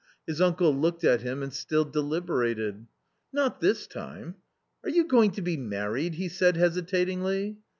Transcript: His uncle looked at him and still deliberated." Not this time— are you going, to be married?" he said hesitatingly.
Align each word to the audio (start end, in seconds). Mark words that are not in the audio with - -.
His 0.25 0.41
uncle 0.41 0.73
looked 0.75 1.03
at 1.03 1.21
him 1.21 1.43
and 1.43 1.53
still 1.53 1.85
deliberated." 1.85 2.87
Not 3.31 3.59
this 3.61 3.85
time— 3.85 4.33
are 4.83 4.89
you 4.89 5.03
going, 5.07 5.29
to 5.33 5.43
be 5.43 5.57
married?" 5.57 6.15
he 6.15 6.27
said 6.27 6.57
hesitatingly. 6.57 7.59